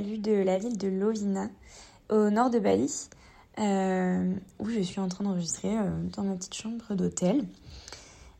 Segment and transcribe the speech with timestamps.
[0.00, 1.50] De la ville de Lovina,
[2.08, 2.90] au nord de Bali,
[3.58, 7.44] euh, où je suis en train d'enregistrer euh, dans ma petite chambre d'hôtel.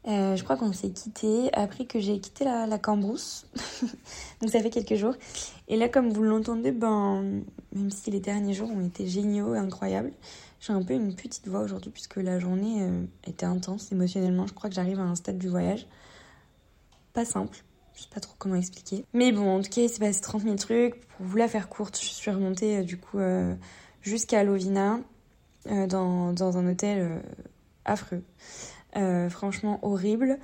[0.09, 3.47] Euh, je crois qu'on s'est quitté après que j'ai quitté la, la Cambrousse,
[4.41, 5.13] donc ça fait quelques jours.
[5.69, 7.43] Et là, comme vous l'entendez, ben,
[7.75, 10.13] même si les derniers jours ont été géniaux et incroyables,
[10.61, 12.89] j'ai un peu une petite voix aujourd'hui puisque la journée
[13.27, 14.47] était intense émotionnellement.
[14.47, 15.87] Je crois que j'arrive à un stade du voyage
[17.13, 17.65] pas simple
[18.01, 19.05] je sais pas trop comment expliquer.
[19.13, 21.07] Mais bon, en tout cas, il s'est passé 30 000 trucs.
[21.07, 23.55] Pour vous la faire courte, je suis remontée euh, du coup euh,
[24.01, 25.01] jusqu'à Lovina
[25.67, 27.21] euh, dans, dans, un hôtel
[27.85, 28.23] affreux.
[29.29, 30.39] franchement horrible.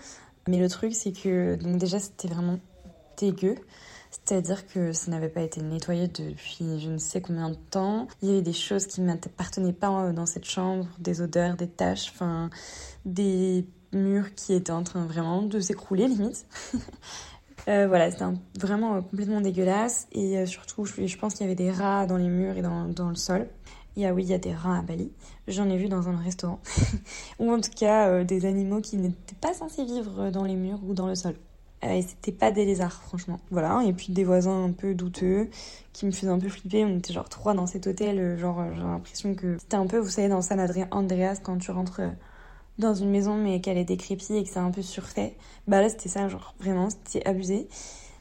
[0.49, 2.59] Mais le truc, c'est que donc déjà, c'était vraiment
[3.17, 3.55] dégueu.
[4.11, 8.07] C'est-à-dire que ça n'avait pas été nettoyé depuis je ne sais combien de temps.
[8.21, 11.69] Il y avait des choses qui ne m'appartenaient pas dans cette chambre, des odeurs, des
[11.69, 12.51] taches, enfin
[13.05, 16.47] des murs qui étaient en train vraiment de s'écrouler limite.
[17.69, 18.25] Euh, voilà, c'était
[18.61, 20.07] vraiment euh, complètement dégueulasse.
[20.13, 22.85] Et euh, surtout, je, pense qu'il y avait des rats dans les murs et dans,
[22.85, 23.49] dans le sol.
[23.97, 25.11] Il y a, oui, il y a des rats à Bali.
[25.49, 26.61] J'en ai vu dans un restaurant.
[27.41, 30.93] ou en tout cas, des animaux qui n'étaient pas censés vivre dans les murs ou
[30.93, 31.35] dans le sol.
[31.83, 33.41] et c'était pas des lézards, franchement.
[33.51, 33.83] Voilà.
[33.87, 35.49] Et puis des voisins un peu douteux
[35.95, 36.85] qui me faisaient un peu flipper.
[36.85, 38.39] On était genre trois dans cet hôtel.
[38.39, 42.03] Genre, j'ai l'impression que c'était un peu, vous savez, dans San Andreas, quand tu rentres
[42.79, 45.37] dans une maison mais qu'elle est décrépite et que c'est un peu surfait.
[45.67, 47.69] Bah là c'était ça, genre vraiment c'était abusé.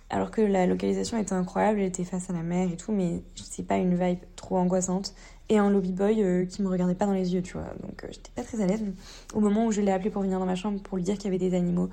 [0.09, 3.23] Alors que la localisation était incroyable, elle était face à la mer et tout, mais
[3.35, 5.15] c'est pas une vibe trop angoissante.
[5.49, 7.67] Et un lobby boy euh, qui me regardait pas dans les yeux, tu vois.
[7.81, 8.83] Donc euh, j'étais pas très à l'aise.
[9.33, 11.25] Au moment où je l'ai appelé pour venir dans ma chambre pour lui dire qu'il
[11.25, 11.89] y avait des animaux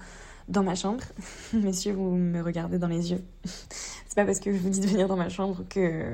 [0.49, 1.03] dans ma chambre,
[1.55, 3.23] monsieur, vous me regardez dans les yeux.
[3.45, 6.05] c'est pas parce que je vous dis de venir dans ma chambre que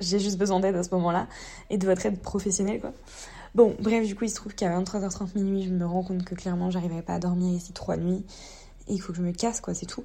[0.00, 1.28] j'ai juste besoin d'aide à ce moment-là
[1.68, 2.92] et de votre aide professionnelle, quoi.
[3.54, 6.34] Bon, bref, du coup, il se trouve qu'à 23h30 minuit, je me rends compte que
[6.34, 8.24] clairement, j'arriverai pas à dormir ici trois nuits.
[8.86, 10.04] Et il faut que je me casse, quoi, c'est tout.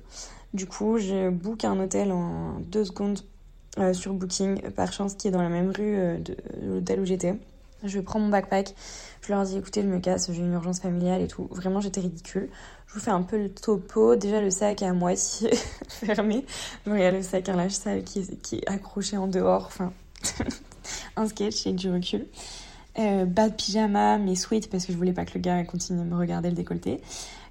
[0.53, 3.19] Du coup, je book un hôtel en deux secondes
[3.77, 7.05] euh, sur Booking, par chance, qui est dans la même rue euh, de, l'hôtel où
[7.05, 7.37] j'étais.
[7.83, 8.73] Je prends mon backpack,
[9.21, 11.47] je leur dis écoutez, je me casse, j'ai une urgence familiale et tout.
[11.51, 12.49] Vraiment, j'étais ridicule.
[12.87, 14.15] Je vous fais un peu le topo.
[14.15, 15.51] Déjà, le sac est à moitié
[15.87, 16.45] fermé.
[16.87, 19.65] il y a le sac un linge sale qui, qui est accroché en dehors.
[19.67, 19.91] Enfin,
[21.15, 22.25] un sketch et du recul.
[22.97, 25.99] Euh, bas de pyjama, mais sweat parce que je voulais pas que le gars continue
[25.99, 27.01] de me regarder le décolleté.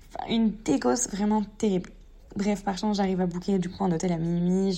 [0.08, 1.90] Enfin, une dégosse vraiment terrible.
[2.36, 4.76] Bref, par chance, j'arrive à booker du coup un hôtel à minuit.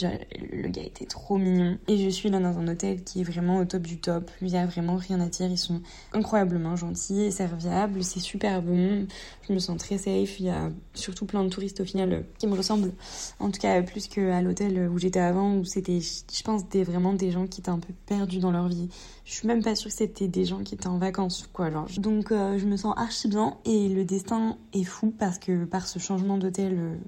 [0.52, 1.78] Le gars était trop mignon.
[1.88, 4.30] Et je suis là dans un hôtel qui est vraiment au top du top.
[4.42, 5.50] Il y a vraiment rien à dire.
[5.50, 5.80] Ils sont
[6.12, 8.04] incroyablement gentils et serviables.
[8.04, 9.06] C'est super bon.
[9.48, 10.38] Je me sens très safe.
[10.38, 12.92] Il y a surtout plein de touristes au final qui me ressemblent.
[13.40, 17.14] En tout cas, plus qu'à l'hôtel où j'étais avant, où c'était, je pense, des, vraiment
[17.14, 18.90] des gens qui étaient un peu perdus dans leur vie.
[19.24, 21.70] Je suis même pas sûre que c'était des gens qui étaient en vacances, quoi.
[21.96, 23.56] Donc, euh, je me sens archi bien.
[23.64, 26.98] Et le destin est fou parce que par ce changement d'hôtel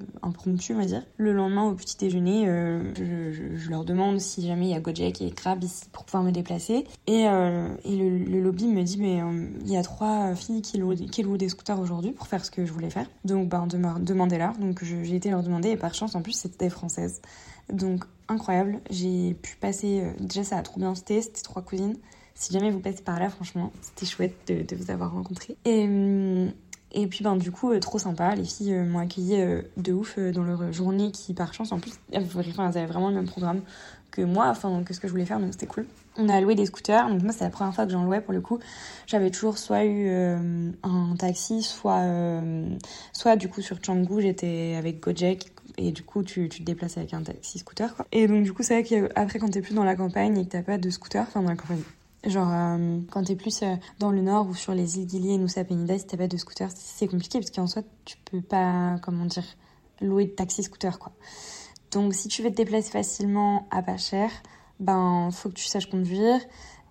[0.47, 1.03] euh, on va dire.
[1.16, 5.22] Le lendemain, au petit déjeuner, euh, je, leur demande si jamais il y a Gojek
[5.22, 6.87] et Crab ici pour pouvoir me déplacer.
[7.06, 11.37] Et, euh, le, lobby me dit, mais euh, il y a trois filles qui louent,
[11.37, 13.09] des scooters aujourd'hui pour faire ce que je voulais faire.
[13.25, 14.56] Donc, ben, demandez-leur.
[14.59, 17.21] Donc, j'ai été leur demander et par chance, en plus, c'était des françaises.
[17.72, 18.81] Donc, incroyable.
[18.91, 20.03] J'ai pu passer.
[20.21, 21.22] déjà, ça a trop bien été.
[21.22, 21.97] C'était trois cousines.
[22.34, 25.56] Si jamais vous passez par là, franchement, c'était chouette de, de, vous avoir rencontré.
[25.65, 26.53] Et, hum,
[26.93, 29.93] et puis ben du coup euh, trop sympa, les filles euh, m'ont accueilli euh, de
[29.93, 32.26] ouf dans leur journée qui par chance en plus elles,
[32.59, 33.60] avaient vraiment le même programme
[34.10, 35.87] que moi, enfin que ce que je voulais faire donc c'était cool.
[36.16, 38.32] On a loué des scooters, donc moi c'est la première fois que j'en louais pour
[38.32, 38.59] le coup.
[39.06, 40.10] J'avais toujours soit eu
[40.82, 42.03] un taxi, soit
[43.12, 46.97] soit du coup sur Canggu j'étais avec Gojek et du coup tu, tu te déplaces
[46.97, 48.06] avec un taxi scooter quoi.
[48.10, 50.50] Et donc du coup c'est vrai qu'après quand t'es plus dans la campagne et que
[50.50, 51.82] t'as pas de scooter, enfin dans la campagne
[52.24, 55.38] Genre, euh, quand t'es plus euh, dans le nord ou sur les îles Gili et
[55.38, 58.96] Nusa Penida, si t'as pas de scooter, c'est compliqué parce qu'en soi, tu peux pas,
[59.03, 59.44] comment dire,
[60.00, 61.12] louer de taxi-scooter, quoi.
[61.92, 64.30] Donc, si tu veux te déplacer facilement à pas cher,
[64.80, 66.41] ben, faut que tu saches conduire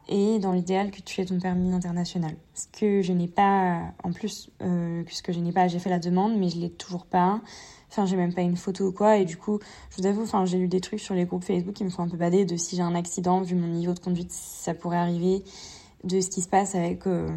[0.07, 2.35] et dans l'idéal que tu aies ton permis international.
[2.53, 5.99] Ce que je n'ai pas, en plus, euh, puisque je n'ai pas, j'ai fait la
[5.99, 7.41] demande, mais je l'ai toujours pas.
[7.89, 9.17] Enfin, j'ai même pas une photo ou quoi.
[9.17, 9.59] Et du coup,
[9.91, 12.03] je vous avoue, enfin, j'ai lu des trucs sur les groupes Facebook qui me font
[12.03, 14.97] un peu bader de si j'ai un accident, vu mon niveau de conduite, ça pourrait
[14.97, 15.43] arriver,
[16.03, 17.29] de ce qui se passe avec euh,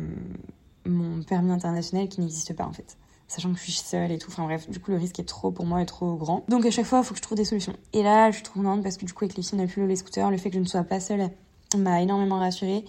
[0.86, 2.96] mon permis international qui n'existe pas en fait.
[3.28, 4.28] Sachant que je suis seule et tout.
[4.30, 6.44] Enfin bref, du coup, le risque est trop pour moi et trop grand.
[6.48, 7.74] Donc à chaque fois, il faut que je trouve des solutions.
[7.92, 9.68] Et là, je suis trop contente parce que du coup, avec les filles, on a
[9.68, 10.32] pu les scooters.
[10.32, 11.30] Le fait que je ne sois pas seule
[11.78, 12.84] m'a énormément rassurée.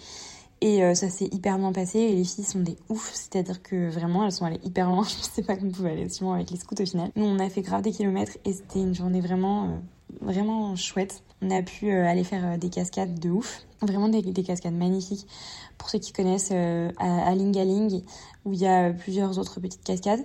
[0.63, 3.89] Et euh, ça s'est hyper bien passé et les filles sont des ouf, c'est-à-dire que
[3.89, 5.03] vraiment elles sont allées hyper loin.
[5.07, 7.11] Je sais pas qu'on pouvait aller loin avec les scouts au final.
[7.15, 9.77] Nous on a fait grave des kilomètres et c'était une journée vraiment, euh,
[10.21, 11.23] vraiment chouette.
[11.41, 15.25] On a pu euh, aller faire des cascades de ouf, vraiment des, des, cascades magnifiques.
[15.79, 18.03] Pour ceux qui connaissent à Lingaling,
[18.45, 20.23] où il y a plusieurs autres petites cascades.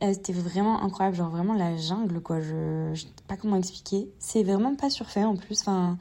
[0.00, 2.40] c'était vraiment incroyable, genre vraiment la jungle, quoi.
[2.40, 4.08] Je, je sais pas comment expliquer.
[4.20, 5.62] C'est vraiment pas surfait en plus.
[5.62, 5.98] Enfin,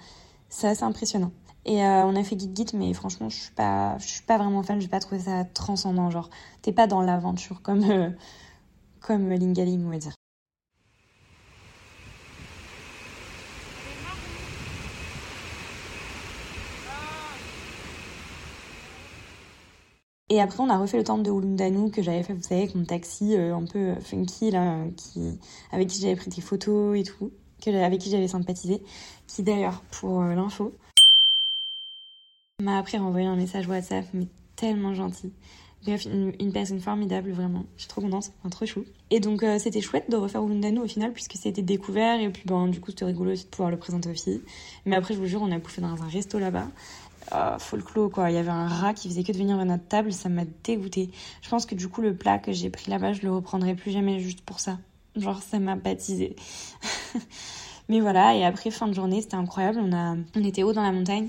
[0.49, 1.31] c'est assez impressionnant.
[1.65, 4.37] Et euh, on a fait Git Git, mais franchement, je suis pas, je suis pas
[4.37, 4.81] vraiment fan.
[4.81, 6.09] J'ai pas trouvé ça transcendant.
[6.09, 6.29] Genre,
[6.61, 8.09] t'es pas dans l'aventure comme, euh,
[9.01, 10.13] comme Lingaling, on va dire.
[20.29, 22.73] Et après, on a refait le temple de Ulundanu que j'avais fait, vous savez, avec
[22.75, 25.37] mon taxi euh, un peu funky, là, qui,
[25.71, 27.31] avec qui j'avais pris des photos et tout,
[27.61, 28.81] que, avec qui j'avais sympathisé,
[29.27, 30.73] qui d'ailleurs, pour l'info,
[32.61, 35.31] m'a après renvoyé un message WhatsApp, mais tellement gentil.
[35.83, 37.65] Bref, une, personne formidable, vraiment.
[37.75, 38.85] Je suis trop contente, trop chou.
[39.09, 42.43] Et donc, euh, c'était chouette de refaire Ulundanu au final, puisque c'était découvert, et puis
[42.45, 44.41] bon, du coup, c'était rigolo aussi de pouvoir le présenter aux filles.
[44.85, 46.67] Mais après, je vous jure, on a bouffé dans un resto là-bas.
[47.59, 48.29] Faut le clos, quoi.
[48.29, 50.43] Il y avait un rat qui faisait que de venir à notre table, ça m'a
[50.63, 51.09] dégoûté.
[51.41, 53.91] Je pense que du coup, le plat que j'ai pris là-bas, je le reprendrai plus
[53.91, 54.77] jamais juste pour ça.
[55.15, 56.35] Genre, ça m'a baptisé.
[57.89, 59.79] Mais voilà, et après, fin de journée, c'était incroyable.
[59.81, 60.15] On, a...
[60.35, 61.27] on était haut dans la montagne.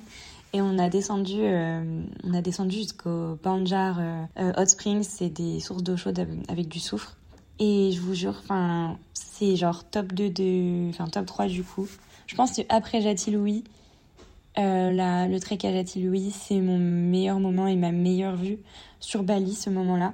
[0.54, 5.30] Et on a descendu, euh, on a descendu jusqu'au Banjar euh, euh, Hot Springs, c'est
[5.30, 7.16] des sources d'eau chaude avec du soufre.
[7.58, 11.88] Et je vous jure, enfin, c'est genre top 2 de, enfin top 3 du coup.
[12.26, 13.64] Je pense que après Jati Louis,
[14.56, 18.58] le trek à Jati Louis, c'est mon meilleur moment et ma meilleure vue
[19.00, 20.12] sur Bali ce moment-là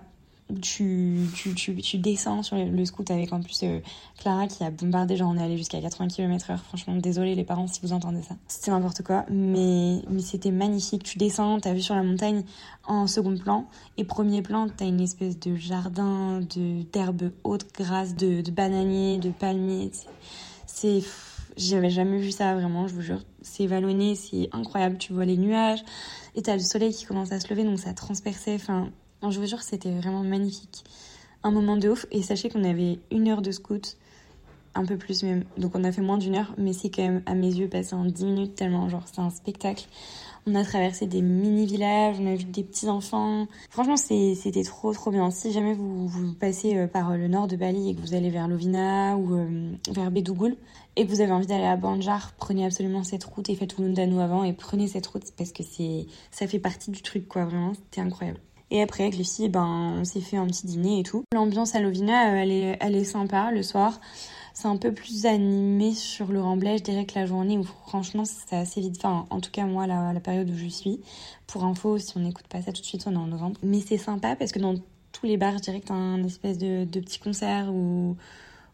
[0.63, 3.81] tu, tu, tu, tu, descends sur le scoot avec en plus euh,
[4.19, 6.57] Clara qui a bombardé, genre on est allé jusqu'à 80 km/h.
[6.57, 8.35] Franchement, désolé les parents si vous entendez ça.
[8.49, 11.03] C'était n'importe quoi, mais, mais c'était magnifique.
[11.03, 12.45] Tu descends, t'as vu sur la montagne
[12.87, 13.67] en second plan,
[13.99, 19.19] et premier plan, t'as une espèce de jardin de d'herbes hautes, grasses, de, de bananiers,
[19.19, 19.91] de palmiers.
[20.67, 21.03] C'est.
[21.57, 23.21] J'avais jamais vu ça vraiment, je vous jure.
[23.43, 24.97] C'est vallonné, c'est incroyable.
[24.97, 25.83] Tu vois les nuages,
[26.37, 28.55] et t'as le soleil qui commence à se lever, donc ça transperçait.
[28.55, 28.91] Enfin,
[29.23, 30.85] je vous jure, c'était vraiment magnifique.
[31.43, 32.07] Un moment de ouf.
[32.11, 33.97] Et sachez qu'on avait une heure de scout,
[34.75, 35.45] un peu plus même.
[35.57, 37.95] Donc on a fait moins d'une heure, mais c'est quand même à mes yeux passé
[37.95, 39.87] en 10 minutes tellement, genre, c'est un spectacle.
[40.47, 43.47] On a traversé des mini-villages, on a vu des petits-enfants.
[43.69, 45.31] Franchement, c'était trop, trop bien.
[45.31, 48.49] Si jamais vous, passez euh, par le nord de Bali et que vous allez vers
[48.49, 50.57] Lovina ou euh, vers Bedougoul
[50.97, 54.21] et que vous avez envie d'aller à Banjar, prenez absolument cette route et faites Ulundanu
[54.21, 55.63] avant et prenez cette route parce que
[56.31, 57.45] ça fait partie du truc, quoi.
[57.45, 58.41] Vraiment, c'était incroyable.
[58.71, 61.25] Et après, avec filles, ben, on s'est fait un petit dîner et tout.
[61.33, 64.01] L'ambiance à Lovina, euh, elle est, elle est sympa le soir.
[64.53, 68.25] C'est un peu plus animé sur le Remblai, je dirais que la journée où franchement
[68.25, 68.97] c'est assez vite.
[68.99, 71.01] Enfin, en tout cas, moi, la, la période où je suis.
[71.47, 73.59] Pour info, si on n'écoute pas ça tout de suite, on est en novembre.
[73.63, 74.75] Mais c'est sympa parce que dans
[75.13, 78.17] tous les bars, je dirais que t'as un espèce de, de petit concert ou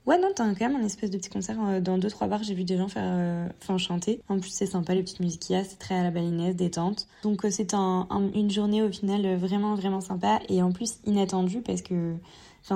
[0.06, 2.42] Ouais, non, t'as quand même un espèce de petit concert euh, dans deux trois bars.
[2.42, 4.20] J'ai vu des gens faire, euh, chanter.
[4.28, 5.64] En plus, c'est sympa les petites musiques qu'il y a.
[5.64, 7.08] C'est très à la balinaise, détente.
[7.22, 11.62] Donc euh, c'est un, une journée au final vraiment vraiment sympa et en plus inattendue
[11.62, 12.16] parce que,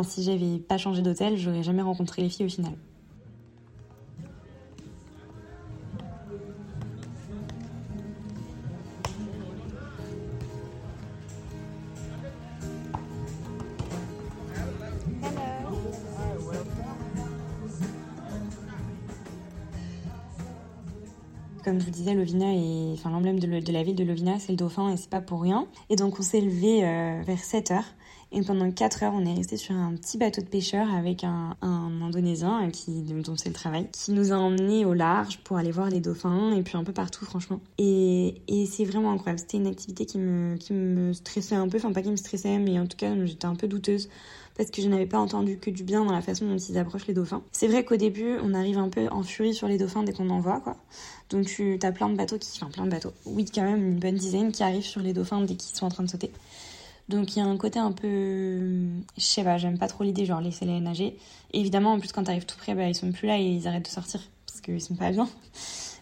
[0.05, 2.73] si j'avais pas changé d'hôtel, j'aurais jamais rencontré les filles au final.
[21.79, 24.57] Comme je vous disais, Lovina est, enfin, l'emblème de, la ville de Lovina, c'est le
[24.57, 25.69] dauphin et c'est pas pour rien.
[25.91, 27.85] Et donc, on s'est levé euh, vers 7 heures.
[28.33, 31.57] Et pendant 4 heures, on est resté sur un petit bateau de pêcheur avec un,
[31.63, 35.89] Indonésien qui, dont c'est le travail, qui nous a emmenés au large pour aller voir
[35.89, 37.61] les dauphins et puis un peu partout, franchement.
[37.79, 39.39] Et, et c'est vraiment incroyable.
[39.39, 42.59] C'était une activité qui me, qui me stressait un peu, enfin pas qui me stressait,
[42.59, 44.09] mais en tout cas, j'étais un peu douteuse
[44.59, 47.07] parce que je n'avais pas entendu que du bien dans la façon dont ils approchent
[47.07, 47.43] les dauphins.
[47.53, 50.29] C'est vrai qu'au début, on arrive un peu en furie sur les dauphins dès qu'on
[50.31, 50.77] en voit, quoi.
[51.31, 52.51] Donc tu as plein de bateaux qui...
[52.57, 53.13] Enfin, plein de bateaux.
[53.25, 55.91] Oui, quand même, une bonne dizaine qui arrivent sur les dauphins dès qu'ils sont en
[55.91, 56.33] train de sauter.
[57.09, 58.59] Donc il y a un côté un peu...
[59.17, 61.17] Je sais pas, j'aime pas trop l'idée, genre laisser-les nager.
[61.53, 63.85] évidemment, en plus, quand t'arrives tout près, bah, ils sont plus là et ils arrêtent
[63.85, 65.29] de sortir parce qu'ils sont pas bien.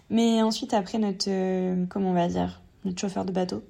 [0.08, 1.26] Mais ensuite, après, notre...
[1.28, 3.62] Euh, comment on va dire notre chauffeur de bateau,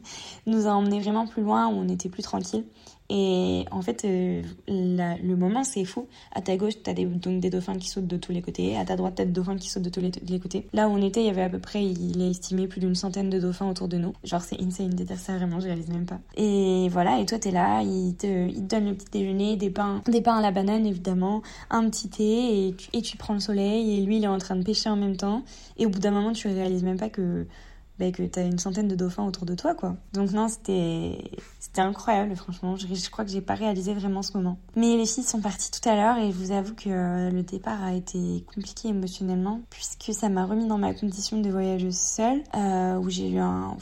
[0.46, 2.64] nous a emmenés vraiment plus loin où on était plus tranquille.
[3.10, 6.06] Et en fait, euh, le moment, c'est fou.
[6.32, 8.76] À ta gauche, t'as des, donc des dauphins qui sautent de tous les côtés.
[8.78, 10.66] À ta droite, t'as des dauphins qui sautent de tous les, côtés.
[10.72, 12.94] Là où on était, il y avait à peu près, il est estimé plus d'une
[12.94, 14.14] centaine de dauphins autour de nous.
[14.24, 16.18] Genre, c'est insane de ça, vraiment, je réalise même pas.
[16.36, 19.70] Et voilà, et toi, t'es là, il te, il te donne le petit déjeuner, des
[19.70, 23.34] pains, des pains à la banane, évidemment, un petit thé, et tu, et tu prends
[23.34, 25.42] le soleil, et lui, il est en train de pêcher en même temps.
[25.76, 27.46] Et au bout d'un moment, tu réalises même pas que
[27.98, 29.96] bah, que tu as une centaine de dauphins autour de toi, quoi.
[30.12, 31.30] Donc non, c'était
[31.76, 32.76] incroyable, franchement.
[32.76, 34.58] Je, je crois que j'ai pas réalisé vraiment ce moment.
[34.76, 37.42] Mais les filles sont parties tout à l'heure et je vous avoue que euh, le
[37.42, 42.42] départ a été compliqué émotionnellement puisque ça m'a remis dans ma condition de voyageuse seule,
[42.54, 43.76] euh, où j'ai eu un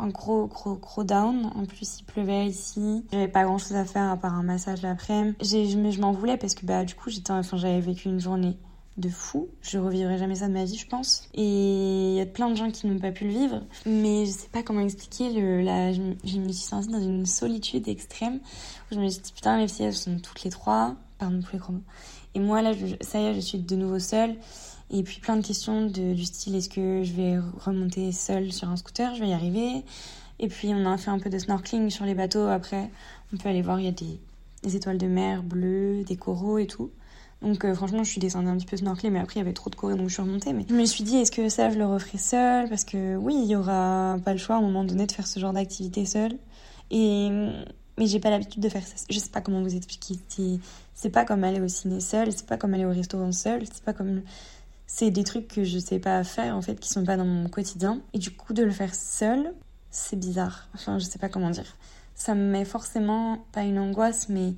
[0.00, 1.50] un gros, gros, gros down.
[1.54, 3.04] En plus, il pleuvait ici.
[3.12, 5.70] J'avais pas grand chose à faire à part un massage l'après-midi.
[5.70, 8.56] Je m'en voulais parce que bah, du coup, j'étais, enfin, j'avais vécu une journée
[8.96, 9.48] de fou.
[9.62, 11.28] Je revivrai jamais ça de ma vie, je pense.
[11.34, 13.62] Et il y a plein de gens qui n'ont pas pu le vivre.
[13.86, 15.32] Mais je sais pas comment expliquer.
[15.32, 15.62] Le,
[16.24, 18.40] je, me suis sentie dans une solitude extrême.
[18.90, 20.96] Où je me suis dit, putain, les filles, elles sont toutes les trois.
[21.18, 21.74] Pardon tous les gros
[22.34, 24.36] Et moi, là, ça y est, je suis de nouveau seule.
[24.92, 28.68] Et puis plein de questions de, du style, est-ce que je vais remonter seule sur
[28.68, 29.14] un scooter?
[29.14, 29.84] Je vais y arriver.
[30.40, 32.90] Et puis on a fait un peu de snorkeling sur les bateaux après.
[33.32, 34.18] On peut aller voir, il y a des,
[34.64, 36.90] des étoiles de mer bleues, des coraux et tout.
[37.42, 39.54] Donc euh, franchement, je suis descendue un petit peu snorkeler, mais après il y avait
[39.54, 40.52] trop de coraux, donc je suis remontée.
[40.52, 43.34] Mais je me suis dit, est-ce que ça, je le referai seule Parce que oui,
[43.42, 46.04] il y aura pas le choix à un moment donné de faire ce genre d'activité
[46.04, 46.36] seule.
[46.90, 47.30] Et
[48.00, 48.94] mais j'ai pas l'habitude de faire ça.
[49.10, 50.18] Je sais pas comment vous expliquer.
[50.94, 53.84] C'est pas comme aller au ciné seul, c'est pas comme aller au restaurant seul, c'est
[53.84, 54.22] pas comme
[54.86, 57.48] c'est des trucs que je sais pas faire en fait, qui sont pas dans mon
[57.48, 58.00] quotidien.
[58.12, 59.52] Et du coup, de le faire seul,
[59.90, 60.68] c'est bizarre.
[60.74, 61.76] Enfin, je sais pas comment dire.
[62.14, 64.54] Ça me met forcément pas une angoisse, mais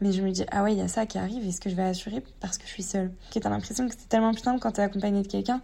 [0.00, 1.74] mais je me dis, ah ouais, il y a ça qui arrive, est-ce que je
[1.74, 3.12] vais assurer parce que je suis seule?
[3.30, 5.60] Tu as l'impression que c'est tellement plus simple quand t'es accompagnée de quelqu'un.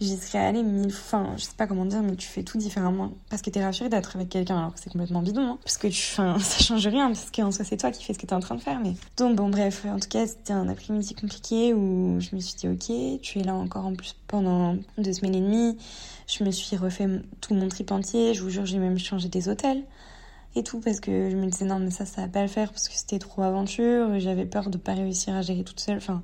[0.00, 3.12] J'y serais allée mille fois, je sais pas comment dire, mais tu fais tout différemment.
[3.28, 5.42] Parce que t'es rassurée d'être avec quelqu'un alors que c'est complètement bidon.
[5.42, 5.58] Hein.
[5.62, 8.18] Parce que tu, enfin, ça change rien, parce qu'en soi c'est toi qui fais ce
[8.18, 8.80] que t'es en train de faire.
[8.80, 8.94] Mais...
[9.18, 12.68] Donc bon, bref, en tout cas, c'était un après-midi compliqué où je me suis dit,
[12.68, 15.76] ok, tu es là encore en plus pendant deux semaines et demie.
[16.26, 17.08] Je me suis refait
[17.42, 19.82] tout mon trip entier, je vous jure, j'ai même changé des hôtels
[20.56, 22.70] et tout parce que je me disais non mais ça ça va pas le faire
[22.70, 25.98] parce que c'était trop aventure j'avais peur de pas réussir à gérer toute seule.
[25.98, 26.22] Enfin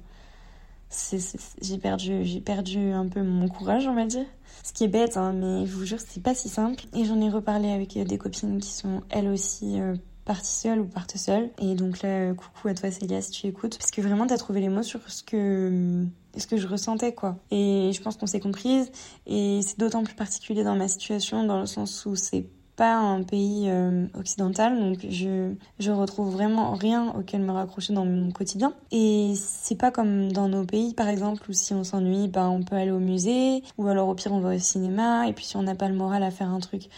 [1.61, 4.27] j'ai perdu j'ai perdu un peu mon courage on va dire.
[4.63, 6.85] Ce qui est bête hein, mais je vous jure c'est pas si simple.
[6.95, 10.87] Et j'en ai reparlé avec des copines qui sont elles aussi euh, parties seules ou
[10.87, 11.51] partent seules.
[11.61, 13.79] Et donc là euh, coucou à toi Célia si tu écoutes.
[13.79, 16.05] Parce que vraiment t'as trouvé les mots sur ce que
[16.37, 17.37] ce que je ressentais quoi.
[17.51, 18.91] Et je pense qu'on s'est comprise.
[19.27, 23.23] Et c'est d'autant plus particulier dans ma situation dans le sens où c'est pas un
[23.23, 28.75] pays euh, occidental, donc je, je retrouve vraiment rien auquel me raccrocher dans mon quotidien.
[28.93, 32.63] Et c'est pas comme dans nos pays, par exemple, où si on s'ennuie, bah, on
[32.63, 35.57] peut aller au musée, ou alors au pire on va au cinéma, et puis si
[35.57, 36.89] on n'a pas le moral à faire un truc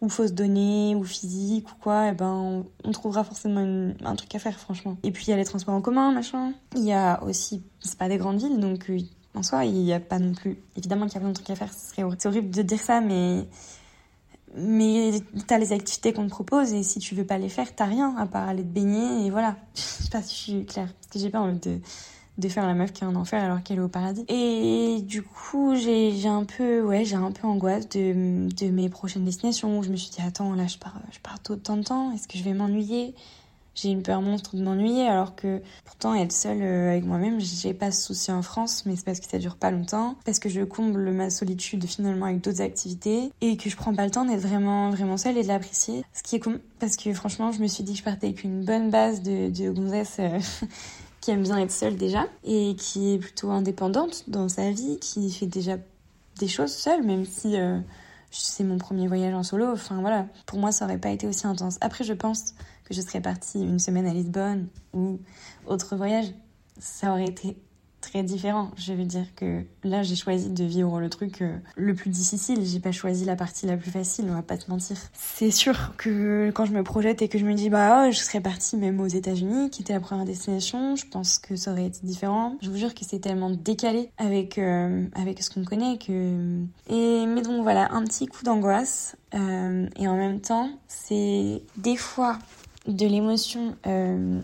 [0.00, 4.38] ou faut se ou physique, ou quoi, et ben on, trouvera forcément un truc à
[4.38, 4.96] faire, franchement.
[5.02, 6.52] Et puis il y a les transports en commun, machin.
[6.76, 8.98] Il y a aussi, c'est pas des grandes villes, donc euh,
[9.34, 10.58] en soi, il y a pas non plus.
[10.76, 13.46] Évidemment qu'il y a plein de trucs à faire, c'est horrible de dire ça, mais
[15.46, 18.14] t'as les activités qu'on te propose et si tu veux pas les faire, t'as rien
[18.16, 19.56] à part aller te baigner et voilà.
[19.74, 20.92] je sais pas si je suis claire.
[20.92, 23.78] Parce que j'ai pas envie de, faire la meuf qui est en enfer alors qu'elle
[23.78, 24.24] est au paradis.
[24.28, 29.24] Et du coup, j'ai un peu, ouais, j'ai un peu angoisse de, de mes prochaines
[29.24, 29.82] destinations.
[29.82, 32.12] Je me suis dit, attends, là, je pars, je pars autant de temps.
[32.12, 33.14] Est-ce que je vais m'ennuyer?
[33.74, 37.74] J'ai une peur monstre de m'ennuyer alors que pourtant être seule euh, avec moi-même j'ai
[37.74, 40.48] pas ce souci en France mais c'est parce que ça dure pas longtemps parce que
[40.48, 44.24] je comble ma solitude finalement avec d'autres activités et que je prends pas le temps
[44.24, 46.04] d'être vraiment vraiment seule et de l'apprécier.
[46.12, 48.44] Ce qui est con parce que franchement je me suis dit que je partais avec
[48.44, 50.38] une bonne base de, de gonzesse euh,
[51.20, 55.30] qui aime bien être seule déjà et qui est plutôt indépendante dans sa vie qui
[55.32, 55.76] fait déjà
[56.38, 57.78] des choses seule même si euh,
[58.30, 60.26] c'est mon premier voyage en solo enfin voilà.
[60.46, 61.78] Pour moi ça aurait pas été aussi intense.
[61.80, 65.18] Après je pense que je serais partie une semaine à Lisbonne ou
[65.66, 66.26] autre voyage,
[66.78, 67.56] ça aurait été
[68.04, 68.70] très différent.
[68.76, 72.64] Je veux dire que là, j'ai choisi de vivre le truc euh, le plus difficile.
[72.64, 74.96] J'ai pas choisi la partie la plus facile, on va pas te mentir.
[75.14, 78.18] C'est sûr que quand je me projette et que je me dis, bah, oh, je
[78.18, 81.86] serais partie même aux États-Unis, qui était la première destination, je pense que ça aurait
[81.86, 82.56] été différent.
[82.62, 86.60] Je vous jure que c'est tellement décalé avec, euh, avec ce qu'on connaît que.
[86.88, 89.16] Et, mais donc voilà, un petit coup d'angoisse.
[89.34, 92.38] Euh, et en même temps, c'est des fois
[92.86, 94.40] de l'émotion, euh,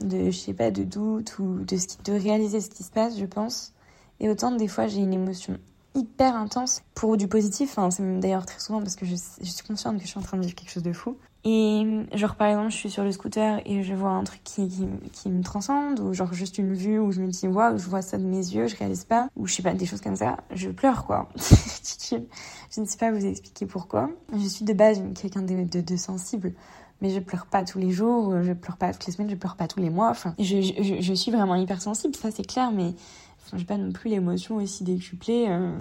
[0.00, 2.90] de, je sais pas, de doute ou de, ce qui, de réaliser ce qui se
[2.90, 3.72] passe, je pense.
[4.20, 5.58] Et autant des fois, j'ai une émotion
[5.94, 7.70] hyper intense pour du positif.
[7.72, 10.36] Enfin, c'est d'ailleurs très souvent parce que je, suis consciente que je suis en train
[10.36, 11.16] de vivre quelque chose de fou.
[11.44, 11.84] Et
[12.14, 14.68] genre, par exemple, je suis sur le scooter et je vois un truc qui,
[15.12, 18.00] qui, me transcende, ou genre juste une vue où je me dis, waouh, je vois
[18.00, 20.36] ça de mes yeux, je réalise pas, ou je sais pas, des choses comme ça.
[20.54, 21.28] Je pleure, quoi.
[21.36, 24.08] je ne sais pas vous expliquer pourquoi.
[24.32, 26.52] Je suis de base quelqu'un de sensible
[27.02, 29.56] mais je pleure pas tous les jours, je pleure pas toutes les semaines, je pleure
[29.56, 30.08] pas tous les mois.
[30.08, 30.62] Enfin, je,
[31.00, 32.94] je, suis vraiment hypersensible, ça c'est clair, mais
[33.44, 35.46] enfin, j'ai pas non plus l'émotion aussi décuplée.
[35.48, 35.76] Euh,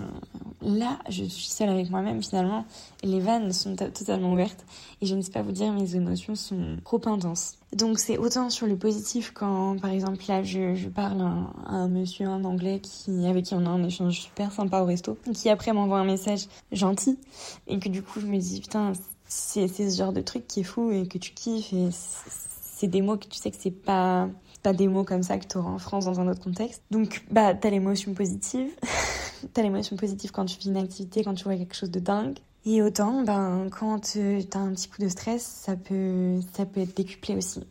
[0.64, 2.66] là, je suis seule avec moi-même finalement,
[3.04, 4.66] et les vannes sont totalement ouvertes,
[5.00, 7.54] et je ne sais pas vous dire, mes émotions sont trop intenses.
[7.72, 11.88] Donc c'est autant sur le positif quand, par exemple, là, je, je parle à un,
[11.88, 15.50] monsieur en anglais qui, avec qui on a un échange super sympa au resto, qui
[15.50, 17.20] après m'envoie un message gentil,
[17.68, 18.94] et que du coup je me dis, putain,
[19.32, 23.02] c'est ce genre de truc qui est fou et que tu kiffes et c'est des
[23.02, 24.28] mots que tu sais que c'est pas
[24.62, 26.84] pas des mots comme ça que tu auras en France dans un autre contexte.
[26.92, 28.70] Donc bah t'as l'émotion positive,
[29.54, 32.38] t'as l'émotion positive quand tu vis une activité, quand tu vois quelque chose de dingue.
[32.66, 36.82] Et autant, ben, quand euh, t'as un petit coup de stress, ça peut, ça peut
[36.82, 37.64] être décuplé aussi.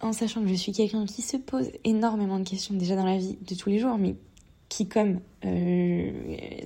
[0.00, 3.18] En sachant que je suis quelqu'un qui se pose énormément de questions déjà dans la
[3.18, 4.16] vie de tous les jours, mais
[4.72, 6.10] qui, comme euh,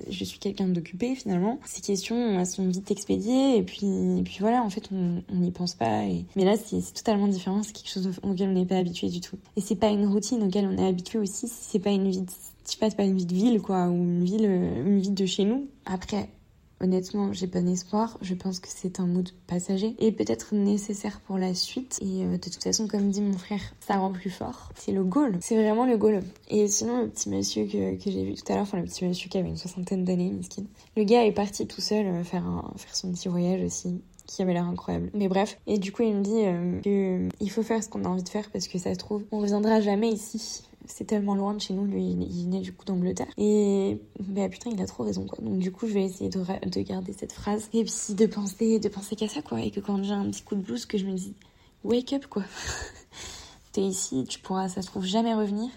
[0.09, 4.37] je suis quelqu'un d'occupé finalement, ces questions elles sont vite expédiées et puis, et puis
[4.39, 6.05] voilà, en fait, on n'y pense pas.
[6.05, 6.25] Et...
[6.37, 9.37] Mais là, c'est totalement différent, c'est quelque chose auquel on n'est pas habitué du tout.
[9.57, 12.95] Et c'est pas une routine auquel on est habitué aussi, c'est pas une vie, de...
[12.95, 15.67] pas, une vie de ville quoi, ou une ville, une vie de chez nous.
[15.85, 16.29] Après,
[16.79, 18.17] Honnêtement, j'ai bon espoir.
[18.21, 21.97] Je pense que c'est un mood passager et peut-être nécessaire pour la suite.
[22.01, 24.71] Et euh, de toute façon, comme dit mon frère, ça rend plus fort.
[24.75, 25.37] C'est le goal.
[25.41, 26.21] C'est vraiment le goal.
[26.49, 29.05] Et sinon, le petit monsieur que, que j'ai vu tout à l'heure, enfin le petit
[29.05, 30.33] monsieur qui avait une soixantaine d'années.
[30.95, 34.53] Le gars est parti tout seul euh, faire, faire son petit voyage aussi qui avait
[34.53, 35.09] l'air incroyable.
[35.13, 38.03] Mais bref, et du coup il me dit euh, que il faut faire ce qu'on
[38.03, 41.35] a envie de faire parce que ça se trouve on reviendra jamais ici c'est tellement
[41.35, 43.27] loin de chez nous, lui il est né du coup d'Angleterre.
[43.37, 45.39] Et bah putain, il a trop raison quoi.
[45.43, 48.79] Donc du coup, je vais essayer de, de garder cette phrase et puis de penser,
[48.79, 49.61] de penser qu'à ça quoi.
[49.61, 51.33] Et que quand j'ai un petit coup de blues, que je me dis
[51.83, 52.43] wake up quoi.
[53.71, 55.69] T'es ici, tu pourras, ça se trouve, jamais revenir.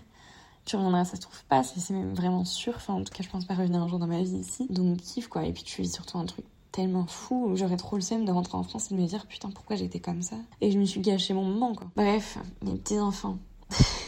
[0.65, 2.75] Tu reviendras, ça se trouve pas, c'est même vraiment sûr.
[2.77, 4.67] Enfin, en tout cas, je pense pas revenir un jour dans ma vie ici.
[4.71, 5.45] Donc kiffe quoi.
[5.45, 8.57] Et puis tu vis surtout un truc tellement fou j'aurais trop le seum de rentrer
[8.57, 10.37] en France et de me dire putain pourquoi j'étais comme ça?
[10.61, 11.89] Et je me suis gâché mon moment quoi.
[11.97, 13.39] Bref, mes petits enfants.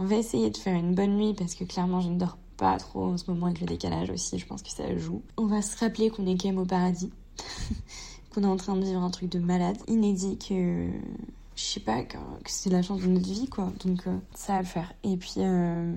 [0.00, 2.76] On va essayer de faire une bonne nuit parce que clairement je ne dors pas
[2.78, 5.22] trop en ce moment avec le décalage aussi, je pense que ça joue.
[5.36, 7.10] On va se rappeler qu'on est quand même au paradis,
[8.30, 10.88] qu'on est en train de vivre un truc de malade, inédit, que
[11.56, 14.58] je sais pas, que, c'est la chance de notre vie quoi, donc euh, ça va
[14.60, 14.92] le faire.
[15.02, 15.34] Et puis...
[15.38, 15.92] Euh,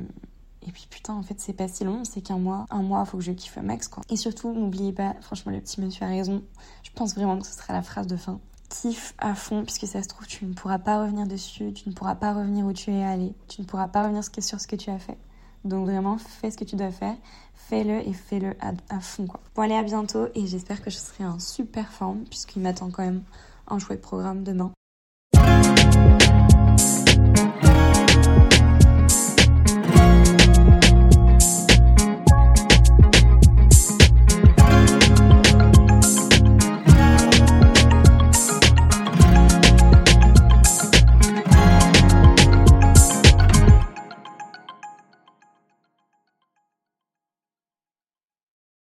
[0.67, 2.67] et puis putain, en fait, c'est pas si long, c'est qu'un mois.
[2.69, 4.03] Un mois, faut que je kiffe un max, quoi.
[4.11, 6.43] Et surtout, n'oubliez pas, franchement, le petit monsieur a raison.
[6.83, 8.39] Je pense vraiment que ce sera la phrase de fin
[8.71, 11.93] kiffe à fond, puisque ça se trouve, tu ne pourras pas revenir dessus, tu ne
[11.93, 14.75] pourras pas revenir où tu es allé, tu ne pourras pas revenir sur ce que
[14.75, 15.17] tu as fait.
[15.65, 17.15] Donc vraiment, fais ce que tu dois faire,
[17.53, 19.39] fais-le et fais-le à, fond, quoi.
[19.55, 23.03] Bon, allez, à bientôt, et j'espère que je serai en super forme, puisqu'il m'attend quand
[23.03, 23.23] même
[23.67, 24.71] un chouette programme demain.